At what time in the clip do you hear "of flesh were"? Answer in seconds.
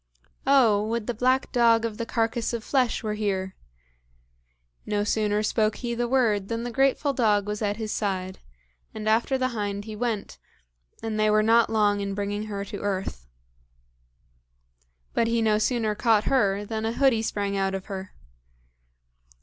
2.53-3.13